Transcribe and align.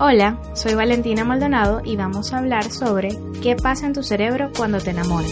Hola, 0.00 0.38
soy 0.54 0.74
Valentina 0.74 1.22
Maldonado 1.22 1.80
y 1.84 1.94
vamos 1.94 2.32
a 2.32 2.38
hablar 2.38 2.64
sobre 2.64 3.16
qué 3.40 3.54
pasa 3.54 3.86
en 3.86 3.92
tu 3.92 4.02
cerebro 4.02 4.50
cuando 4.56 4.80
te 4.80 4.90
enamoras. 4.90 5.30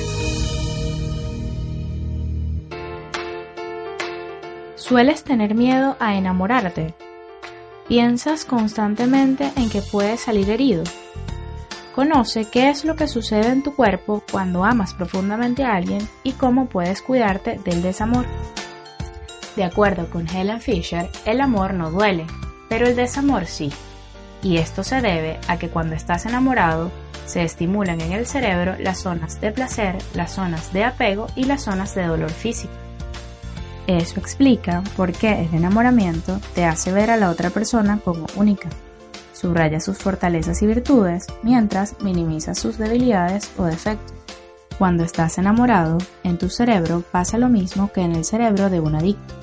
¿Sueles 4.77 5.25
tener 5.25 5.57
miedo 5.57 5.97
a 5.99 6.15
enamorarte? 6.15 6.95
¿Piensas 7.89 8.45
constantemente 8.45 9.51
en 9.57 9.69
que 9.69 9.83
puedes 9.83 10.21
salir 10.21 10.49
herido? 10.49 10.85
Conoce 11.93 12.49
qué 12.49 12.71
es 12.71 12.85
lo 12.85 12.95
que 12.95 13.09
sucede 13.09 13.49
en 13.49 13.65
tu 13.65 13.75
cuerpo 13.75 14.23
cuando 14.31 14.65
amas 14.65 14.95
profundamente 14.95 15.65
a 15.65 15.75
alguien 15.75 16.09
y 16.23 16.35
cómo 16.35 16.67
puedes 16.67 17.03
cuidarte 17.03 17.59
del 17.65 17.83
desamor. 17.83 18.27
De 19.57 19.65
acuerdo 19.65 20.09
con 20.09 20.29
Helen 20.29 20.61
Fisher, 20.61 21.11
el 21.27 21.41
amor 21.41 21.75
no 21.75 21.91
duele, 21.91 22.29
pero 22.69 22.87
el 22.87 22.95
desamor 22.95 23.47
sí 23.47 23.73
y 24.43 24.59
esto 24.59 24.85
se 24.85 25.01
debe 25.01 25.39
a 25.49 25.59
que 25.59 25.69
cuando 25.69 25.95
estás 25.95 26.27
enamorado 26.27 26.91
se 27.27 27.43
estimulan 27.43 28.01
en 28.01 28.13
el 28.13 28.27
cerebro 28.27 28.75
las 28.79 28.99
zonas 28.99 29.41
de 29.41 29.53
placer, 29.53 29.97
las 30.15 30.33
zonas 30.33 30.73
de 30.73 30.85
apego 30.85 31.29
y 31.37 31.45
las 31.45 31.63
zonas 31.63 31.95
de 31.95 32.07
dolor 32.07 32.31
físico. 32.31 32.73
Eso 33.87 34.21
explica 34.21 34.83
por 34.97 35.13
qué 35.13 35.43
el 35.43 35.55
enamoramiento 35.55 36.41
te 36.55 36.65
hace 36.65 36.93
ver 36.93 37.11
a 37.11 37.17
la 37.17 37.31
otra 37.31 37.51
persona 37.51 37.99
como 38.05 38.27
única. 38.37 38.69
Subraya 39.33 39.81
sus 39.81 39.99
fortalezas 39.99 40.63
y 40.63 40.67
virtudes 40.67 41.27
mientras 41.43 42.01
minimiza 42.01 42.55
sus 42.55 42.79
debilidades 42.79 43.51
o 43.57 43.65
defectos. 43.65 44.15
Cuando 44.79 45.05
estás 45.05 45.39
enamorado, 45.39 45.99
en 46.23 46.39
tu 46.39 46.49
cerebro 46.49 47.03
pasa 47.11 47.39
lo 47.39 47.49
mismo 47.49 47.93
que 47.93 48.03
en 48.03 48.15
el 48.15 48.25
cerebro 48.25 48.71
de 48.71 48.81
un 48.81 48.95
adicto. 48.95 49.35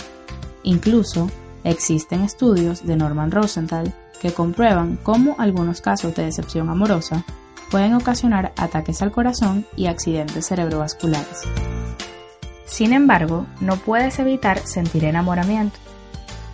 Incluso 0.64 1.30
existen 1.64 2.22
estudios 2.22 2.86
de 2.86 2.96
Norman 2.96 3.32
Rosenthal 3.32 3.94
que 4.20 4.34
comprueban 4.34 4.98
cómo 5.02 5.36
algunos 5.40 5.82
casos 5.82 6.16
de 6.16 6.26
decepción 6.26 6.70
amorosa 6.70 7.24
pueden 7.70 7.94
ocasionar 7.94 8.54
ataques 8.58 9.02
al 9.02 9.12
corazón 9.12 9.66
y 9.76 9.88
accidentes 9.88 10.48
cerebrovasculares. 10.48 11.44
Sin 12.66 12.94
embargo, 12.94 13.46
no 13.62 13.78
puedes 13.78 14.20
evitar 14.20 14.60
sentir 14.60 15.06
enamoramiento. 15.06 15.78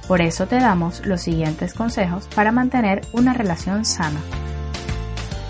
Por 0.07 0.21
eso 0.21 0.47
te 0.47 0.57
damos 0.57 1.05
los 1.05 1.21
siguientes 1.21 1.73
consejos 1.73 2.27
para 2.33 2.51
mantener 2.51 3.01
una 3.11 3.33
relación 3.33 3.85
sana. 3.85 4.19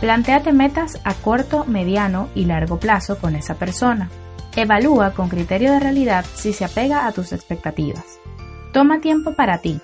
Plantéate 0.01 0.53
metas 0.53 0.99
a 1.03 1.13
corto, 1.13 1.65
mediano 1.65 2.29
y 2.35 2.45
largo 2.45 2.79
plazo 2.79 3.17
con 3.17 3.35
esa 3.35 3.55
persona. 3.55 4.09
Evalúa 4.55 5.11
con 5.11 5.29
criterio 5.29 5.71
de 5.71 5.79
realidad 5.79 6.25
si 6.35 6.53
se 6.53 6.65
apega 6.65 7.07
a 7.07 7.11
tus 7.11 7.33
expectativas. 7.33 8.19
Toma 8.71 9.01
tiempo 9.01 9.33
para 9.33 9.59
ti, 9.59 9.79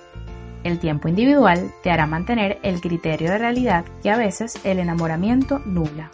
el 0.64 0.78
tiempo 0.78 1.08
individual 1.08 1.72
te 1.82 1.90
hará 1.90 2.06
mantener 2.06 2.58
el 2.62 2.80
criterio 2.80 3.30
de 3.30 3.38
realidad 3.38 3.84
que 4.02 4.10
a 4.10 4.16
veces 4.16 4.58
el 4.64 4.78
enamoramiento 4.78 5.58
nula. 5.60 6.10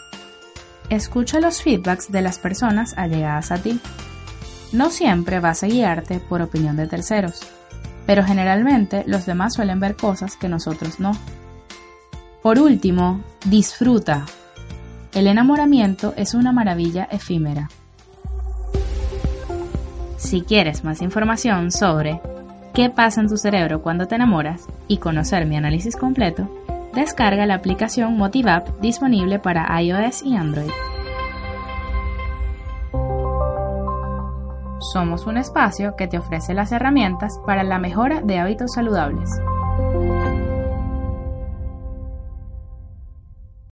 Escucha 0.90 1.40
los 1.40 1.62
feedbacks 1.62 2.10
de 2.10 2.22
las 2.22 2.38
personas 2.38 2.94
allegadas 2.96 3.52
a 3.52 3.58
ti. 3.58 3.80
No 4.72 4.90
siempre 4.90 5.40
vas 5.40 5.62
a 5.62 5.66
guiarte 5.66 6.18
por 6.18 6.40
opinión 6.40 6.76
de 6.76 6.86
terceros, 6.86 7.40
pero 8.06 8.24
generalmente 8.24 9.04
los 9.06 9.26
demás 9.26 9.54
suelen 9.54 9.80
ver 9.80 9.96
cosas 9.96 10.36
que 10.36 10.48
nosotros 10.48 10.98
no. 10.98 11.12
Por 12.42 12.58
último, 12.58 13.22
disfruta. 13.44 14.24
El 15.12 15.26
enamoramiento 15.26 16.14
es 16.16 16.34
una 16.34 16.52
maravilla 16.52 17.04
efímera. 17.10 17.68
Si 20.16 20.42
quieres 20.42 20.84
más 20.84 21.02
información 21.02 21.70
sobre 21.70 22.20
qué 22.78 22.90
pasa 22.90 23.20
en 23.20 23.28
tu 23.28 23.36
cerebro 23.36 23.82
cuando 23.82 24.06
te 24.06 24.14
enamoras 24.14 24.68
y 24.86 24.98
conocer 24.98 25.46
mi 25.46 25.56
análisis 25.56 25.96
completo, 25.96 26.48
descarga 26.94 27.44
la 27.44 27.54
aplicación 27.54 28.16
MotiveApp 28.16 28.68
disponible 28.80 29.40
para 29.40 29.82
iOS 29.82 30.22
y 30.22 30.36
Android. 30.36 30.70
Somos 34.92 35.26
un 35.26 35.38
espacio 35.38 35.96
que 35.96 36.06
te 36.06 36.18
ofrece 36.18 36.54
las 36.54 36.70
herramientas 36.70 37.40
para 37.44 37.64
la 37.64 37.80
mejora 37.80 38.20
de 38.20 38.38
hábitos 38.38 38.74
saludables. 38.74 39.28